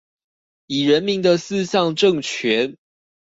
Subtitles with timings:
[0.65, 2.75] 以人民的四項政權